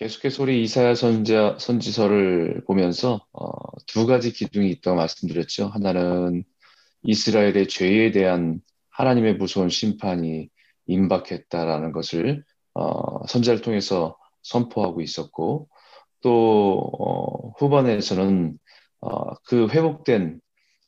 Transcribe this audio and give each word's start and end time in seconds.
계속해서 0.00 0.44
우리 0.44 0.62
이사야 0.62 0.94
선자, 0.94 1.58
선지서를 1.60 2.64
보면서 2.66 3.20
어, 3.34 3.50
두 3.86 4.06
가지 4.06 4.32
기둥이 4.32 4.70
있다고 4.70 4.96
말씀드렸죠. 4.96 5.66
하나는 5.66 6.42
이스라엘의 7.02 7.68
죄에 7.68 8.10
대한 8.10 8.62
하나님의 8.88 9.34
무서운 9.34 9.68
심판이 9.68 10.48
임박했다라는 10.86 11.92
것을 11.92 12.42
어, 12.72 13.26
선자를 13.26 13.60
통해서 13.60 14.16
선포하고 14.42 15.02
있었고 15.02 15.68
또 16.22 16.78
어, 16.98 17.50
후반에서는 17.58 18.58
어, 19.02 19.34
그 19.44 19.68
회복된 19.68 20.40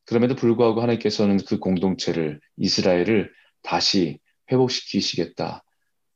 그럼에도 0.07 0.35
불구하고 0.35 0.81
하나님께서는 0.81 1.37
그 1.47 1.59
공동체를 1.59 2.41
이스라엘을 2.57 3.31
다시 3.63 4.21
회복시키시겠다. 4.51 5.63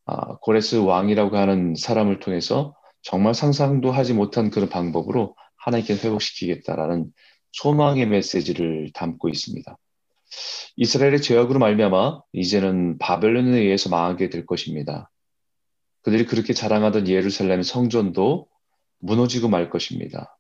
아, 0.07 0.37
고레스 0.37 0.77
왕이라고 0.77 1.37
하는 1.37 1.75
사람을 1.75 2.21
통해서 2.21 2.76
정말 3.07 3.35
상상도 3.35 3.93
하지 3.93 4.15
못한 4.15 4.51
그런 4.51 4.69
방법으로 4.69 5.37
하나님께 5.59 5.95
회복시키겠다라는 5.95 7.13
소망의 7.53 8.07
메시지를 8.07 8.91
담고 8.93 9.29
있습니다. 9.29 9.79
이스라엘의 10.75 11.23
죄악으로 11.23 11.61
말미암아 11.61 12.23
이제는 12.33 12.99
바벨론에 12.99 13.61
의해서 13.61 13.91
망하게 13.91 14.29
될 14.29 14.45
것입니다. 14.45 15.09
그들이 16.03 16.27
그렇게 16.27 16.53
자랑하던 16.53 17.07
예루살렘 17.07 17.63
성전도 17.63 18.49
무너지고 18.99 19.49
말 19.51 19.71
것입니다. 19.71 20.37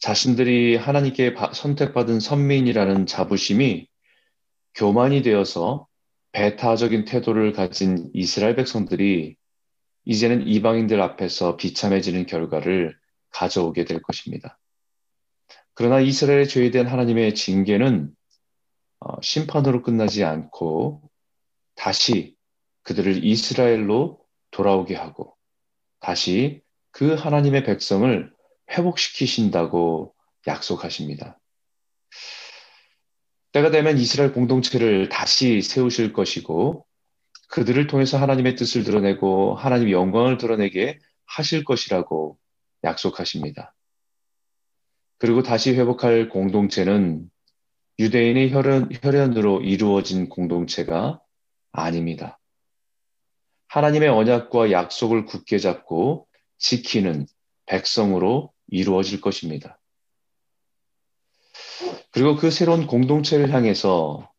자신들이 0.00 0.74
하나님께 0.74 1.36
선택받은 1.54 2.18
선민이라는 2.18 3.06
자부심이 3.06 3.86
교만이 4.74 5.22
되어서 5.22 5.86
배타적인 6.32 7.04
태도를 7.04 7.52
가진 7.52 8.10
이스라엘 8.12 8.56
백성들이 8.56 9.36
이제는 10.06 10.46
이방인들 10.46 11.00
앞에서 11.02 11.56
비참해지는 11.56 12.26
결과를 12.26 12.96
가져오게 13.30 13.84
될 13.84 14.00
것입니다. 14.00 14.58
그러나 15.74 16.00
이스라엘의 16.00 16.48
죄에 16.48 16.70
대한 16.70 16.86
하나님의 16.86 17.34
징계는 17.34 18.14
어, 19.00 19.20
심판으로 19.20 19.82
끝나지 19.82 20.24
않고 20.24 21.02
다시 21.74 22.34
그들을 22.84 23.24
이스라엘로 23.24 24.20
돌아오게 24.52 24.94
하고 24.94 25.36
다시 26.00 26.62
그 26.92 27.14
하나님의 27.14 27.64
백성을 27.64 28.32
회복시키신다고 28.70 30.14
약속하십니다. 30.46 31.38
때가 33.52 33.70
되면 33.70 33.98
이스라엘 33.98 34.32
공동체를 34.32 35.08
다시 35.08 35.62
세우실 35.62 36.12
것이고 36.12 36.85
그들을 37.48 37.86
통해서 37.86 38.18
하나님의 38.18 38.56
뜻을 38.56 38.84
드러내고 38.84 39.54
하나님의 39.54 39.92
영광을 39.92 40.38
드러내게 40.38 40.98
하실 41.24 41.64
것이라고 41.64 42.38
약속하십니다. 42.84 43.74
그리고 45.18 45.42
다시 45.42 45.74
회복할 45.74 46.28
공동체는 46.28 47.30
유대인의 47.98 48.52
혈연, 48.52 48.90
혈연으로 49.02 49.62
이루어진 49.62 50.28
공동체가 50.28 51.20
아닙니다. 51.72 52.38
하나님의 53.68 54.08
언약과 54.08 54.70
약속을 54.70 55.24
굳게 55.24 55.58
잡고 55.58 56.28
지키는 56.58 57.26
백성으로 57.66 58.52
이루어질 58.68 59.20
것입니다. 59.20 59.78
그리고 62.10 62.36
그 62.36 62.50
새로운 62.50 62.86
공동체를 62.86 63.52
향해서 63.52 64.30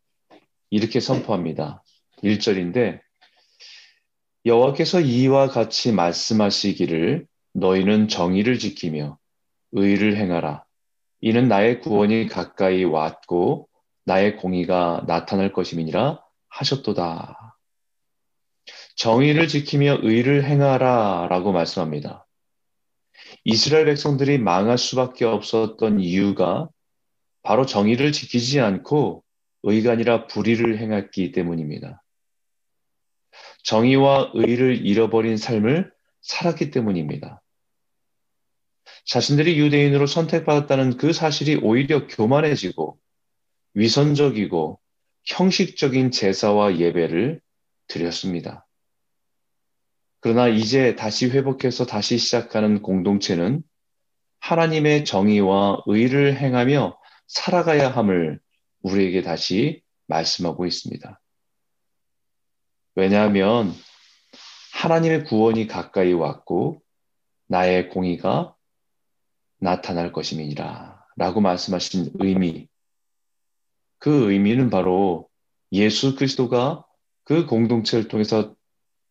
이렇게 0.70 1.00
선포합니다. 1.00 1.84
1절인데 2.24 3.00
여호와께서 4.46 5.02
이와 5.02 5.50
같이 5.50 5.92
말씀하시기를 5.92 7.28
너희는 7.54 8.08
정의를 8.08 8.60
지키며 8.60 9.18
의를 9.72 10.16
행하라. 10.16 10.64
이는 11.22 11.48
나의 11.48 11.82
구원이 11.82 12.28
가까이 12.28 12.84
왔고 12.84 13.68
나의 14.06 14.38
공의가 14.38 15.04
나타날 15.08 15.52
것임이니라 15.52 16.22
하셨도다. 16.50 17.58
정의를 18.96 19.48
지키며 19.48 20.00
의를 20.02 20.46
행하라 20.46 21.28
라고 21.30 21.52
말씀합니다. 21.52 22.26
이스라엘 23.44 23.86
백성들이 23.86 24.38
망할 24.38 24.78
수밖에 24.78 25.26
없었던 25.26 26.00
이유가 26.00 26.70
바로 27.44 27.66
정의를 27.66 28.12
지키지 28.12 28.60
않고 28.60 29.24
의가 29.64 29.92
아니라 29.92 30.28
불의를 30.28 30.78
행했기 30.78 31.32
때문입니다. 31.32 32.04
정의와 33.68 34.32
의를 34.34 34.86
잃어버린 34.86 35.36
삶을 35.36 35.92
살았기 36.22 36.72
때문입니다. 36.72 37.44
자신들이 39.06 39.60
유대인으로 39.60 40.08
선택받았다는 40.08 40.96
그 40.96 41.12
사실이 41.12 41.58
오히려 41.62 42.08
교만해지고 42.08 42.98
위선적이고 43.74 44.80
형식적인 45.26 46.12
제사와 46.12 46.78
예배를 46.78 47.42
드렸습니다. 47.90 48.66
그러나 50.22 50.48
이제 50.48 50.96
다시 50.96 51.30
회복해서 51.30 51.86
다시 51.86 52.18
시작하는 52.18 52.82
공동체는 52.82 53.64
하나님의 54.40 55.04
정의와 55.04 55.84
의를 55.88 56.38
행하며 56.38 56.98
살아가야 57.28 57.90
함을 57.90 58.40
우리에게 58.82 59.24
다시 59.24 59.82
말씀하고 60.08 60.66
있습니다. 60.66 61.20
왜냐하면 62.98 63.74
하나님의 64.74 65.26
구원이 65.26 65.68
가까이 65.68 66.14
왔고 66.14 66.82
나의 67.46 67.90
공의가 67.90 68.56
나타날 69.60 70.12
것임이니라 70.12 71.06
라고 71.16 71.40
말씀하신 71.40 72.14
의미. 72.16 72.68
그 74.00 74.32
의미는 74.32 74.72
바로 74.72 75.30
예수 75.72 76.16
그리스도가 76.16 76.88
그 77.24 77.46
공동체를 77.46 78.08
통해서 78.08 78.56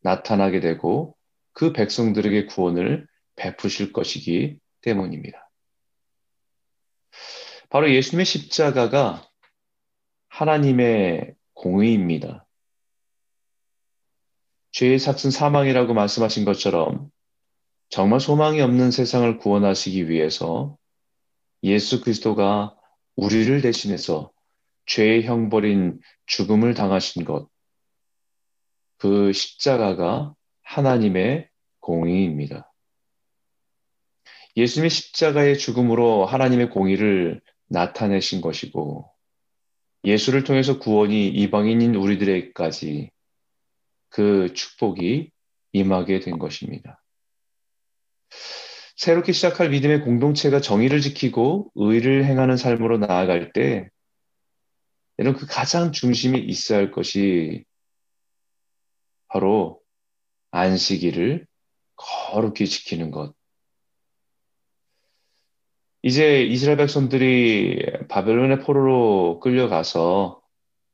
나타나게 0.00 0.58
되고 0.58 1.16
그 1.52 1.72
백성들에게 1.72 2.46
구원을 2.46 3.06
베푸실 3.36 3.92
것이기 3.92 4.58
때문입니다. 4.80 5.48
바로 7.70 7.88
예수님의 7.88 8.24
십자가가 8.24 9.24
하나님의 10.28 11.36
공의입니다. 11.54 12.45
죄의 14.76 14.98
삭슨 14.98 15.30
사망이라고 15.30 15.94
말씀하신 15.94 16.44
것처럼 16.44 17.10
정말 17.88 18.20
소망이 18.20 18.60
없는 18.60 18.90
세상을 18.90 19.38
구원하시기 19.38 20.10
위해서 20.10 20.76
예수 21.62 22.02
그리스도가 22.02 22.76
우리를 23.14 23.62
대신해서 23.62 24.32
죄의 24.84 25.22
형벌인 25.22 25.98
죽음을 26.26 26.74
당하신 26.74 27.24
것, 27.24 27.48
그 28.98 29.32
십자가가 29.32 30.34
하나님의 30.62 31.48
공의입니다. 31.80 32.70
예수님의 34.58 34.90
십자가의 34.90 35.56
죽음으로 35.56 36.26
하나님의 36.26 36.68
공의를 36.68 37.40
나타내신 37.68 38.42
것이고, 38.42 39.10
예수를 40.04 40.44
통해서 40.44 40.78
구원이 40.78 41.28
이방인인 41.28 41.94
우리들에게까지 41.94 43.15
그 44.08 44.52
축복이 44.54 45.30
임하게 45.72 46.20
된 46.20 46.38
것입니다. 46.38 47.02
새롭게 48.96 49.32
시작할 49.32 49.70
믿음의 49.70 50.02
공동체가 50.02 50.60
정의를 50.60 51.00
지키고 51.00 51.70
의를 51.74 52.24
행하는 52.24 52.56
삶으로 52.56 52.98
나아갈 52.98 53.52
때 53.52 53.90
이런 55.18 55.34
그 55.34 55.46
가장 55.46 55.92
중심에 55.92 56.38
있어야 56.38 56.78
할 56.78 56.90
것이 56.90 57.64
바로 59.28 59.80
안식일을 60.50 61.46
거룩히 61.96 62.66
지키는 62.66 63.10
것. 63.10 63.34
이제 66.02 66.42
이스라엘 66.42 66.76
백성들이 66.78 68.06
바벨론의 68.08 68.60
포로로 68.60 69.40
끌려가서 69.40 70.40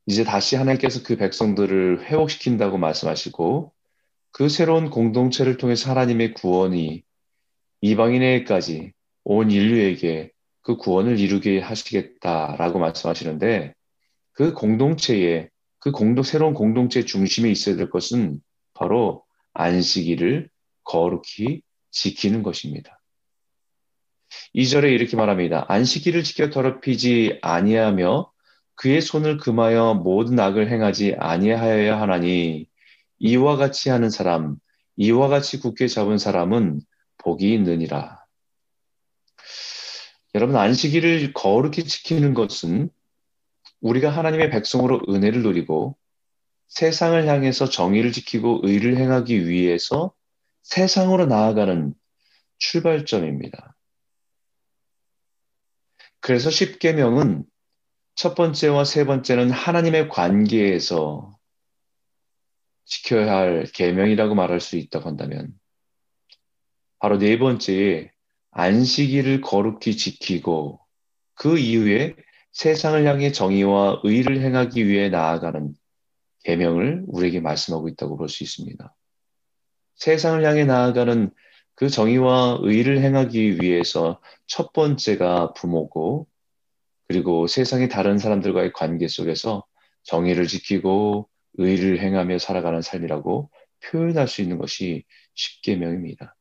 이제 0.05 0.23
다시 0.23 0.55
하나님께서 0.55 1.03
그 1.03 1.15
백성들을 1.15 2.05
회복시킨다고 2.05 2.77
말씀하시고 2.77 3.73
그 4.31 4.49
새로운 4.49 4.89
공동체를 4.89 5.57
통해서 5.57 5.89
하나님의 5.91 6.33
구원이 6.33 7.03
이방인에게까지 7.81 8.93
온 9.23 9.51
인류에게 9.51 10.31
그 10.61 10.77
구원을 10.77 11.19
이루게 11.19 11.59
하시겠다라고 11.59 12.79
말씀하시는데 12.79 13.73
그 14.31 14.53
공동체에 14.53 15.49
그 15.79 15.91
공동 15.91 16.23
새로운 16.23 16.53
공동체 16.53 17.05
중심에 17.05 17.51
있어야 17.51 17.75
될 17.75 17.89
것은 17.89 18.41
바로 18.73 19.23
안식일을 19.53 20.49
거룩히 20.83 21.61
지키는 21.91 22.41
것입니다. 22.43 22.99
2절에 24.55 24.91
이렇게 24.91 25.15
말합니다. 25.15 25.65
안식일을 25.67 26.23
지켜 26.23 26.49
더럽히지 26.49 27.39
아니하며 27.41 28.32
그의 28.75 29.01
손을 29.01 29.37
금하여 29.37 29.95
모든 29.95 30.39
악을 30.39 30.69
행하지 30.69 31.15
아니하여야 31.17 31.99
하나니 31.99 32.67
이와 33.19 33.55
같이 33.57 33.89
하는 33.89 34.09
사람, 34.09 34.57
이와 34.95 35.27
같이 35.27 35.59
굳게 35.59 35.87
잡은 35.87 36.17
사람은 36.17 36.81
복이 37.17 37.53
있느니라. 37.53 38.23
여러분, 40.35 40.55
안식일을 40.55 41.33
거룩히 41.33 41.83
지키는 41.85 42.33
것은 42.33 42.89
우리가 43.81 44.09
하나님의 44.09 44.49
백성으로 44.49 45.01
은혜를 45.07 45.43
누리고 45.43 45.97
세상을 46.69 47.27
향해서 47.27 47.69
정의를 47.69 48.11
지키고 48.11 48.61
의를 48.63 48.97
행하기 48.97 49.47
위해서 49.47 50.13
세상으로 50.63 51.27
나아가는 51.27 51.93
출발점입니다. 52.57 53.75
그래서 56.19 56.49
십계명은 56.49 57.45
첫 58.15 58.35
번째와 58.35 58.85
세 58.85 59.05
번째는 59.05 59.49
하나님의 59.51 60.09
관계에서 60.09 61.37
지켜야 62.85 63.35
할 63.35 63.63
계명이라고 63.73 64.35
말할 64.35 64.59
수 64.59 64.77
있다고 64.77 65.07
한다면 65.07 65.53
바로 66.99 67.17
네 67.17 67.37
번째에 67.39 68.11
안식일을 68.51 69.41
거룩히 69.41 69.97
지키고 69.97 70.79
그 71.33 71.57
이후에 71.57 72.15
세상을 72.51 73.03
향해 73.05 73.31
정의와 73.31 74.01
의를 74.03 74.41
행하기 74.41 74.87
위해 74.87 75.09
나아가는 75.09 75.73
계명을 76.43 77.05
우리에게 77.07 77.39
말씀하고 77.39 77.87
있다고 77.87 78.17
볼 78.17 78.29
수 78.29 78.43
있습니다. 78.43 78.95
세상을 79.95 80.45
향해 80.45 80.65
나아가는 80.65 81.31
그 81.75 81.89
정의와 81.89 82.59
의를 82.61 83.01
행하기 83.01 83.59
위해서 83.61 84.21
첫 84.45 84.73
번째가 84.73 85.53
부모고 85.53 86.27
그리고 87.13 87.45
세상의 87.45 87.89
다른 87.89 88.17
사람들과의 88.17 88.73
관계 88.73 89.07
속에서 89.07 89.63
정의를 90.01 90.47
지키고 90.47 91.29
의를 91.59 91.99
행하며 91.99 92.39
살아가는 92.39 92.81
삶이라고 92.81 93.51
표현할 93.83 94.27
수 94.27 94.41
있는 94.41 94.57
것이 94.57 95.03
십계명입니다. 95.35 96.35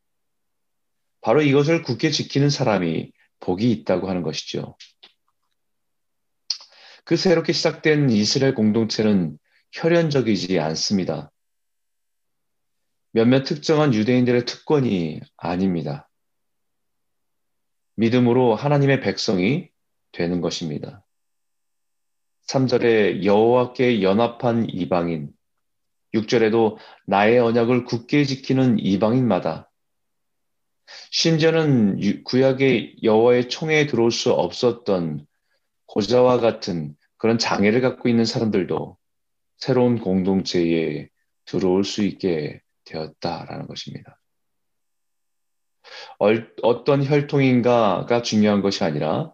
바로 1.21 1.43
이것을 1.43 1.83
굳게 1.83 2.09
지키는 2.09 2.49
사람이 2.49 3.13
복이 3.41 3.71
있다고 3.71 4.09
하는 4.09 4.23
것이죠. 4.23 4.79
그 7.05 7.17
새롭게 7.17 7.53
시작된 7.53 8.09
이스라엘 8.09 8.55
공동체는 8.55 9.39
혈연적이지 9.73 10.59
않습니다. 10.59 11.31
몇몇 13.11 13.43
특정한 13.43 13.93
유대인들의 13.93 14.47
특권이 14.47 15.21
아닙니다. 15.37 16.09
믿음으로 17.97 18.55
하나님의 18.55 19.03
백성이 19.03 19.72
되는 20.13 20.41
것입니다. 20.41 21.05
3절에 22.47 23.25
여호와께 23.25 24.03
연합한 24.03 24.69
이방인, 24.69 25.33
6절에도 26.15 26.77
나의 27.07 27.39
언약을 27.39 27.85
굳게 27.85 28.25
지키는 28.25 28.79
이방인마다 28.79 29.71
심지어는 31.11 32.25
구약의 32.25 32.97
여호와의 33.03 33.49
총에 33.49 33.87
들어올 33.87 34.11
수 34.11 34.33
없었던 34.33 35.27
고자와 35.87 36.39
같은 36.39 36.97
그런 37.17 37.39
장애를 37.39 37.81
갖고 37.81 38.09
있는 38.09 38.25
사람들도 38.25 38.99
새로운 39.57 39.99
공동체에 40.01 41.09
들어올 41.45 41.85
수 41.85 42.03
있게 42.03 42.61
되었다라는 42.85 43.67
것입니다. 43.67 44.21
어떤 46.63 47.05
혈통인가가 47.05 48.23
중요한 48.23 48.61
것이 48.63 48.85
아니라 48.85 49.33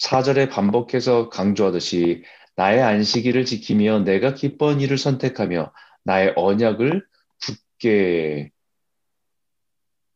사절에 0.00 0.48
반복해서 0.48 1.28
강조하듯이 1.28 2.24
나의 2.56 2.82
안식일을 2.82 3.44
지키며 3.44 4.00
내가 4.00 4.34
기뻐한 4.34 4.80
일을 4.80 4.96
선택하며 4.96 5.74
나의 6.04 6.32
언약을 6.36 7.06
굳게 7.44 8.50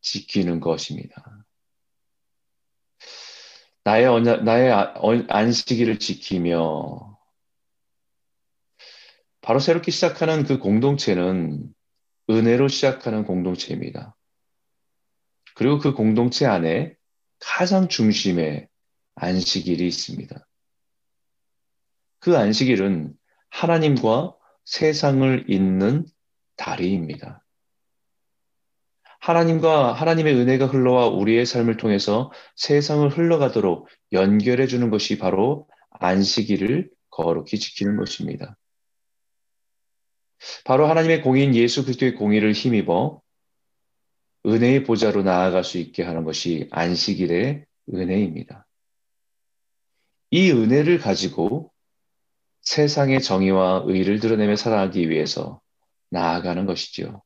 지키는 0.01 0.61
것입니다. 0.61 1.45
나의 3.85 4.07
언약, 4.07 4.45
나의 4.45 4.73
아, 4.73 4.95
안식일을 5.29 5.99
지키며 5.99 7.19
바로 9.43 9.59
새롭게 9.59 9.91
시작하는 9.91 10.45
그 10.45 10.59
공동체는 10.59 11.75
은혜로 12.31 12.69
시작하는 12.69 13.25
공동체입니다. 13.25 14.17
그리고 15.55 15.79
그 15.79 15.93
공동체 15.93 16.47
안에 16.47 16.97
가장 17.39 17.89
중심에 17.89 18.69
안식일이 19.17 19.87
있습니다. 19.87 20.47
그 22.21 22.37
안식일은 22.37 23.15
하나님과 23.51 24.35
세상을 24.65 25.45
잇는 25.49 26.07
다리입니다. 26.57 27.45
하나님과 29.21 29.93
하나님의 29.93 30.35
은혜가 30.35 30.67
흘러와 30.67 31.09
우리의 31.09 31.47
삶을 31.47 31.77
통해서 31.79 32.31
세상을 32.57 33.09
흘러가도록 33.09 33.89
연결해 34.13 34.67
주는 34.67 34.91
것이 34.91 35.19
바로 35.19 35.69
안식일을 35.91 36.91
거룩히 37.11 37.59
지키는 37.59 37.97
것입니다. 37.97 38.59
바로 40.65 40.87
하나님의 40.87 41.23
공인 41.23 41.55
예수 41.55 41.85
그리스도의 41.85 42.17
공의를 42.17 42.53
힘입어 42.53 43.23
은혜의 44.47 44.85
보좌로 44.85 45.23
나아갈 45.23 45.65
수 45.65 45.79
있게 45.79 46.03
하는 46.03 46.25
것이 46.25 46.69
안식일의 46.71 47.65
은혜입니다. 47.95 48.67
이 50.37 50.51
은혜를 50.51 50.99
가지고 50.99 51.73
세상의 52.63 53.23
정의와 53.23 53.85
의를 53.87 54.19
드러내며 54.19 54.57
살아가기 54.57 55.09
위해서 55.09 55.61
나아가는 56.11 56.67
것이지요. 56.67 57.23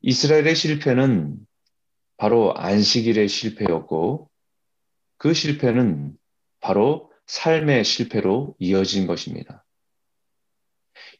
이스라엘의 0.00 0.56
실패는 0.56 1.36
바로 2.16 2.56
안식일의 2.56 3.28
실패였고 3.28 4.28
그 5.16 5.32
실패는 5.32 6.18
바로 6.58 7.12
삶의 7.26 7.84
실패로 7.84 8.56
이어진 8.58 9.06
것입니다. 9.06 9.64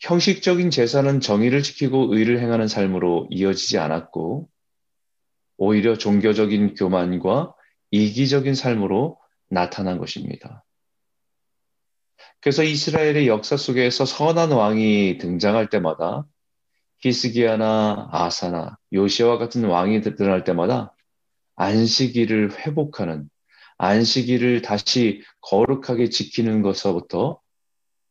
형식적인 0.00 0.70
제사는 0.70 1.20
정의를 1.20 1.62
지키고 1.62 2.12
의를 2.12 2.40
행하는 2.40 2.66
삶으로 2.66 3.28
이어지지 3.30 3.78
않았고 3.78 4.48
오히려 5.58 5.96
종교적인 5.96 6.74
교만과 6.74 7.54
이기적인 7.92 8.56
삶으로 8.56 9.22
나타난 9.48 9.98
것입니다. 9.98 10.64
그래서 12.40 12.62
이스라엘의 12.62 13.26
역사 13.26 13.56
속에서 13.56 14.04
선한 14.04 14.52
왕이 14.52 15.18
등장할 15.18 15.70
때마다 15.70 16.26
히스기야나 17.00 18.08
아사나 18.12 18.78
요시와 18.92 19.38
같은 19.38 19.64
왕이 19.64 20.02
드러날 20.02 20.44
때마다 20.44 20.94
안식일을 21.56 22.58
회복하는 22.60 23.28
안식일을 23.78 24.62
다시 24.62 25.22
거룩하게 25.40 26.08
지키는 26.08 26.62
것서부터 26.62 27.40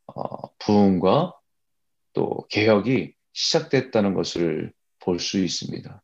어, 0.07 0.55
부흥과 0.57 1.33
또 2.13 2.45
개혁이 2.49 3.13
시작됐다는 3.33 4.13
것을 4.13 4.73
볼 4.99 5.19
수 5.19 5.39
있습니다. 5.39 6.01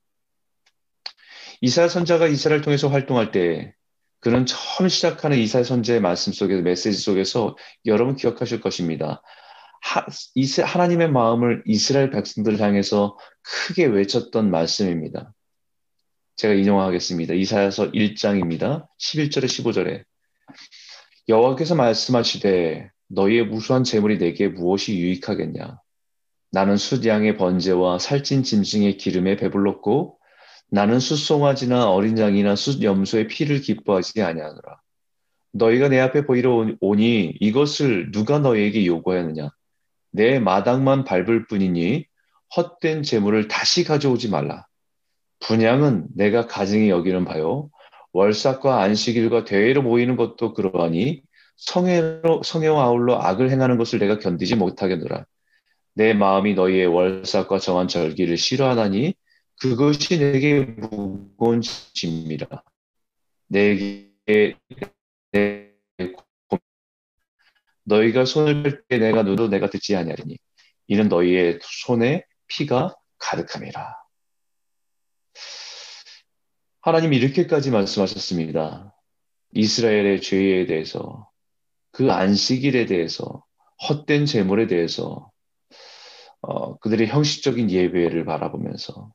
이사야 1.61 1.87
선자가 1.87 2.27
이스라엘 2.27 2.61
통해서 2.61 2.89
활동할 2.89 3.31
때 3.31 3.73
그는 4.19 4.45
처음 4.45 4.89
시작하는 4.89 5.37
이사야 5.37 5.63
선제의 5.63 6.01
말씀 6.01 6.33
속에서 6.33 6.61
메시지 6.61 6.97
속에서 6.97 7.55
여러분 7.85 8.15
기억하실 8.15 8.59
것입니다. 8.59 9.21
하, 9.81 10.05
이스, 10.35 10.61
하나님의 10.61 11.09
마음을 11.11 11.63
이스라엘 11.65 12.09
백성들을 12.09 12.59
향해서 12.59 13.17
크게 13.41 13.85
외쳤던 13.85 14.51
말씀입니다. 14.51 15.33
제가 16.35 16.53
인용하겠습니다. 16.53 17.33
이사야서 17.33 17.91
1장입니다. 17.91 18.87
11절에 18.99 19.45
15절에 19.45 20.03
여호와께서 21.29 21.75
말씀하시되 21.75 22.91
너희의 23.07 23.45
무수한 23.45 23.83
재물이 23.83 24.17
내게 24.17 24.47
무엇이 24.47 24.97
유익하겠냐? 24.97 25.79
나는 26.51 26.77
숫양의 26.77 27.37
번제와 27.37 27.99
살찐 27.99 28.43
짐승의 28.43 28.97
기름에 28.97 29.35
배불렀고 29.35 30.18
나는 30.71 30.99
숫송아지나 30.99 31.89
어린 31.89 32.17
양이나 32.17 32.55
숫염소의 32.55 33.27
피를 33.27 33.61
기뻐하지 33.61 34.21
아니하노라. 34.21 34.79
너희가 35.51 35.89
내 35.89 35.99
앞에 35.99 36.25
보이러 36.25 36.67
오니 36.79 37.37
이것을 37.39 38.11
누가 38.11 38.39
너희에게 38.39 38.85
요구하느냐? 38.85 39.49
내 40.11 40.39
마당만 40.39 41.03
밟을 41.03 41.47
뿐이니 41.47 42.05
헛된 42.55 43.03
재물을 43.03 43.47
다시 43.47 43.83
가져오지 43.83 44.29
말라. 44.29 44.65
분양은 45.39 46.07
내가 46.15 46.47
가증히 46.47 46.89
여기는 46.89 47.25
바요. 47.25 47.69
월삭과 48.13 48.81
안식일과 48.81 49.45
대회로 49.45 49.81
모이는 49.81 50.15
것도 50.15 50.53
그러하니 50.53 51.21
성회로, 51.57 52.41
성회와 52.43 52.83
아울러 52.83 53.15
악을 53.19 53.49
행하는 53.49 53.77
것을 53.77 53.99
내가 53.99 54.19
견디지 54.19 54.55
못하겠노라. 54.55 55.25
내 55.93 56.13
마음이 56.13 56.53
너희의 56.53 56.87
월삭과 56.87 57.59
정한 57.59 57.87
절기를 57.87 58.37
싫어하나니 58.37 59.15
그것이 59.59 60.17
내게 60.17 60.61
무거운 60.61 61.61
짐이라. 61.61 62.47
내게 63.47 64.09
내 65.31 65.73
너희가 67.83 68.25
손을 68.25 68.63
펼때 68.63 68.97
내가 68.99 69.23
눈도 69.23 69.47
내가 69.47 69.69
듣지 69.69 69.95
아니하리니 69.95 70.37
이는 70.87 71.09
너희의 71.09 71.59
손에 71.61 72.23
피가 72.47 72.95
가득함이라. 73.17 73.95
하나님이 76.81 77.17
이렇게까지 77.17 77.71
말씀하셨습니다. 77.71 78.95
이스라엘의 79.51 80.21
죄에 80.21 80.65
대해서, 80.67 81.29
그 81.91 82.11
안식일에 82.11 82.85
대해서, 82.85 83.43
헛된 83.89 84.25
재물에 84.25 84.67
대해서, 84.67 85.31
어, 86.41 86.77
그들의 86.77 87.07
형식적인 87.07 87.69
예배를 87.69 88.23
바라보면서 88.25 89.11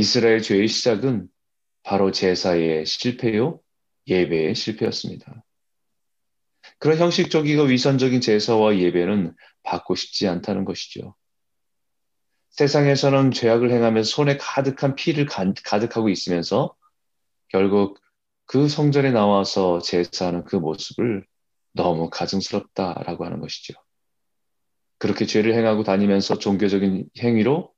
이스라엘 0.00 0.40
죄의 0.40 0.66
시작은 0.66 1.28
바로 1.82 2.10
제사의 2.10 2.86
실패요, 2.86 3.60
예배의 4.06 4.54
실패였습니다. 4.54 5.44
그런 6.78 6.96
형식적이고 6.96 7.64
위선적인 7.64 8.22
제사와 8.22 8.78
예배는 8.78 9.34
받고 9.62 9.96
싶지 9.96 10.26
않다는 10.26 10.64
것이죠. 10.64 11.16
세상에서는 12.48 13.32
죄악을 13.32 13.70
행하면서 13.70 14.10
손에 14.10 14.38
가득한 14.38 14.94
피를 14.94 15.26
가득하고 15.26 16.08
있으면서 16.08 16.74
결국 17.48 18.00
그 18.46 18.68
성전에 18.68 19.10
나와서 19.10 19.80
제사하는 19.80 20.44
그 20.44 20.56
모습을 20.56 21.26
너무 21.74 22.08
가증스럽다라고 22.08 23.26
하는 23.26 23.38
것이죠. 23.38 23.74
그렇게 24.96 25.26
죄를 25.26 25.52
행하고 25.52 25.82
다니면서 25.82 26.38
종교적인 26.38 27.10
행위로 27.18 27.74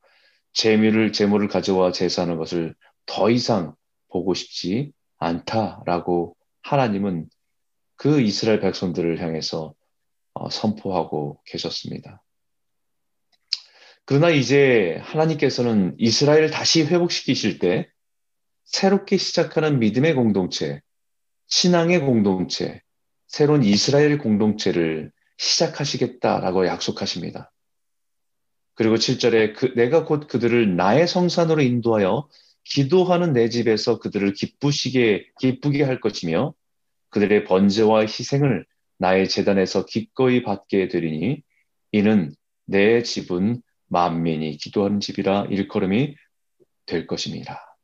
재물을 0.53 1.11
재물을 1.11 1.47
가져와 1.47 1.91
제사하는 1.91 2.37
것을 2.37 2.75
더 3.05 3.29
이상 3.29 3.75
보고 4.09 4.33
싶지 4.33 4.91
않다라고 5.17 6.35
하나님은 6.61 7.27
그 7.95 8.21
이스라엘 8.21 8.59
백성들을 8.59 9.21
향해서 9.21 9.73
어, 10.33 10.49
선포하고 10.49 11.41
계셨습니다. 11.45 12.23
그러나 14.05 14.29
이제 14.29 14.97
하나님께서는 15.01 15.95
이스라엘을 15.97 16.51
다시 16.51 16.83
회복시키실 16.83 17.59
때 17.59 17.87
새롭게 18.65 19.17
시작하는 19.17 19.79
믿음의 19.79 20.15
공동체, 20.15 20.81
신앙의 21.47 22.01
공동체, 22.01 22.81
새로운 23.27 23.63
이스라엘 23.63 24.17
공동체를 24.17 25.11
시작하시겠다라고 25.37 26.67
약속하십니다. 26.67 27.52
그리고 28.75 28.95
7절에 28.95 29.55
그, 29.55 29.73
내가 29.75 30.05
곧 30.05 30.27
그들을 30.27 30.75
나의 30.75 31.07
성산으로 31.07 31.61
인도하여 31.61 32.27
기도하는 32.63 33.33
내 33.33 33.49
집에서 33.49 33.99
그들을 33.99 34.33
기쁘시게, 34.33 35.27
기쁘게 35.39 35.83
할 35.83 35.99
것이며 35.99 36.53
그들의 37.09 37.43
번제와 37.45 38.01
희생을 38.01 38.65
나의 38.97 39.29
재단에서 39.29 39.85
기꺼이 39.85 40.43
받게 40.43 40.87
되리니 40.87 41.43
이는 41.91 42.33
내 42.65 43.03
집은 43.03 43.61
만민이 43.87 44.57
기도하는 44.57 44.99
집이라 44.99 45.47
일컬음이 45.51 46.15
될 46.85 47.05
것입니다. 47.05 47.77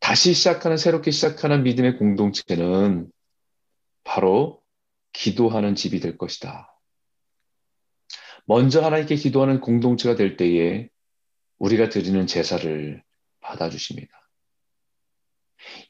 다시 0.00 0.34
시작하는 0.34 0.76
새롭게 0.76 1.10
시작하는 1.10 1.62
믿음의 1.62 1.96
공동체는 1.96 3.10
바로 4.02 4.60
기도하는 5.12 5.74
집이 5.74 6.00
될 6.00 6.18
것이다. 6.18 6.73
먼저 8.44 8.82
하나님께 8.82 9.16
기도하는 9.16 9.60
공동체가 9.60 10.16
될 10.16 10.36
때에 10.36 10.88
우리가 11.58 11.88
드리는 11.88 12.26
제사를 12.26 13.02
받아주십니다. 13.40 14.12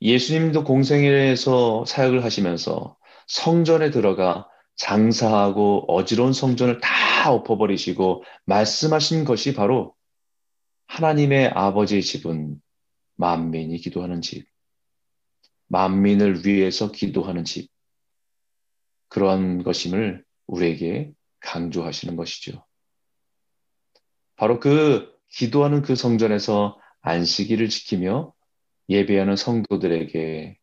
예수님도 0.00 0.64
공생애에서 0.64 1.84
사역을 1.84 2.22
하시면서 2.24 2.96
성전에 3.26 3.90
들어가 3.90 4.48
장사하고 4.76 5.84
어지러운 5.88 6.32
성전을 6.32 6.80
다 6.80 7.32
엎어버리시고 7.32 8.24
말씀하신 8.44 9.24
것이 9.24 9.54
바로 9.54 9.94
하나님의 10.86 11.48
아버지의 11.54 12.02
집은 12.02 12.60
만민이 13.16 13.78
기도하는 13.78 14.20
집, 14.20 14.46
만민을 15.68 16.46
위해서 16.46 16.90
기도하는 16.92 17.44
집, 17.44 17.70
그러한 19.08 19.62
것임을 19.62 20.24
우리에게 20.46 21.12
강조하시는 21.44 22.16
것이죠. 22.16 22.64
바로 24.36 24.58
그 24.58 25.14
기도하는 25.28 25.82
그 25.82 25.94
성전에서 25.94 26.78
안식일을 27.02 27.68
지키며 27.68 28.32
예배하는 28.88 29.36
성도들에게 29.36 30.58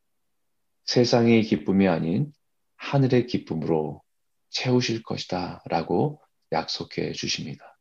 세상의 0.86 1.44
기쁨이 1.44 1.88
아닌 1.88 2.32
하늘의 2.76 3.28
기쁨으로 3.28 4.02
채우실 4.50 5.04
것이다 5.04 5.64
라고 5.66 6.22
약속해 6.52 7.12
주십니다. 7.14 7.80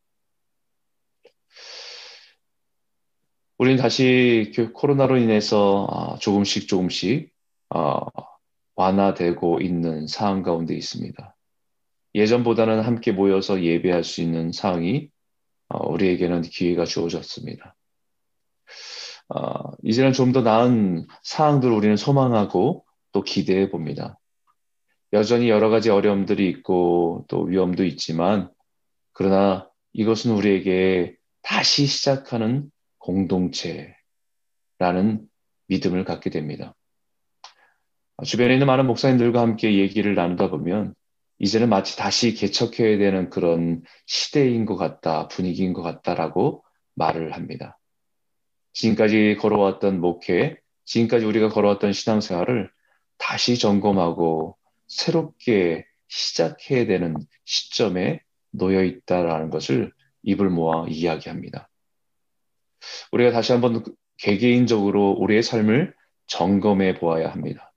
우리는 3.58 3.76
다시 3.76 4.52
그 4.54 4.72
코로나로 4.72 5.18
인해서 5.18 5.86
아, 5.90 6.16
조금씩 6.18 6.68
조금씩 6.68 7.32
어, 7.74 8.06
완화되고 8.74 9.60
있는 9.60 10.06
상황 10.06 10.42
가운데 10.42 10.74
있습니다. 10.74 11.36
예전보다는 12.14 12.80
함께 12.80 13.12
모여서 13.12 13.62
예배할 13.62 14.04
수 14.04 14.20
있는 14.20 14.52
상황이 14.52 15.10
어, 15.68 15.88
우리에게는 15.88 16.42
기회가 16.42 16.84
주어졌습니다. 16.84 17.76
어, 19.28 19.72
이제는 19.84 20.12
좀 20.12 20.32
더 20.32 20.42
나은 20.42 21.06
상황들을 21.22 21.72
우리는 21.72 21.96
소망하고 21.96 22.84
또 23.12 23.22
기대해 23.22 23.70
봅니다. 23.70 24.18
여전히 25.12 25.48
여러 25.48 25.68
가지 25.68 25.90
어려움들이 25.90 26.48
있고 26.48 27.24
또 27.28 27.42
위험도 27.42 27.84
있지만 27.84 28.50
그러나 29.12 29.68
이것은 29.92 30.32
우리에게 30.32 31.16
다시 31.42 31.86
시작하는 31.86 32.70
공동체라는 32.98 33.94
믿음을 35.66 36.04
갖게 36.04 36.30
됩니다. 36.30 36.74
주변에 38.24 38.54
있는 38.54 38.66
많은 38.66 38.86
목사님들과 38.86 39.40
함께 39.40 39.78
얘기를 39.78 40.14
나누다 40.14 40.50
보면 40.50 40.94
이제는 41.40 41.70
마치 41.70 41.96
다시 41.96 42.34
개척해야 42.34 42.98
되는 42.98 43.30
그런 43.30 43.82
시대인 44.04 44.66
것 44.66 44.76
같다, 44.76 45.26
분위기인 45.28 45.72
것 45.72 45.82
같다라고 45.82 46.62
말을 46.94 47.32
합니다. 47.32 47.78
지금까지 48.74 49.36
걸어왔던 49.40 50.00
목회, 50.00 50.56
지금까지 50.84 51.24
우리가 51.24 51.48
걸어왔던 51.48 51.94
신앙생활을 51.94 52.70
다시 53.16 53.58
점검하고 53.58 54.58
새롭게 54.86 55.86
시작해야 56.08 56.86
되는 56.86 57.16
시점에 57.46 58.20
놓여 58.50 58.84
있다라는 58.84 59.48
것을 59.48 59.92
입을 60.22 60.50
모아 60.50 60.86
이야기합니다. 60.88 61.70
우리가 63.12 63.30
다시 63.30 63.52
한번 63.52 63.82
개개인적으로 64.18 65.12
우리의 65.12 65.42
삶을 65.42 65.94
점검해 66.26 66.98
보아야 66.98 67.30
합니다. 67.30 67.72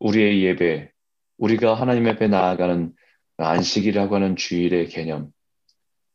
우리의 0.00 0.42
예배, 0.42 0.93
우리가 1.38 1.74
하나님 1.74 2.06
앞에 2.06 2.28
나아가는 2.28 2.92
안식이라고 3.36 4.14
하는 4.14 4.36
주일의 4.36 4.88
개념, 4.88 5.32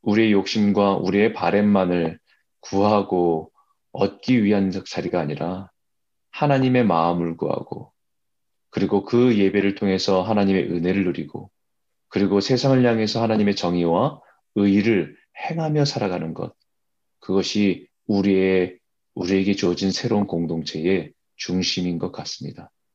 우리의 0.01 0.31
욕심과 0.31 0.97
우리의 0.97 1.33
바램만을 1.33 2.19
구하고 2.61 3.51
얻기 3.91 4.43
위한 4.43 4.71
자리가 4.71 5.19
아니라 5.19 5.69
하나님의 6.31 6.85
마음을 6.85 7.35
구하고 7.37 7.91
그리고 8.69 9.03
그 9.03 9.37
예배를 9.37 9.75
통해서 9.75 10.21
하나님의 10.21 10.71
은혜를 10.71 11.03
누리고 11.05 11.49
그리고 12.07 12.39
세상을 12.39 12.85
향해서 12.85 13.21
하나님의 13.21 13.55
정의와 13.55 14.21
의를 14.55 15.15
행하며 15.49 15.85
살아가는 15.85 16.33
것 16.33 16.53
그것이 17.19 17.87
우리의 18.07 18.77
우리에게 19.15 19.53
주어진 19.53 19.91
새로운 19.91 20.27
공동체의 20.27 21.13
중심인 21.35 21.99
것 21.99 22.11
같습니다. 22.11 22.71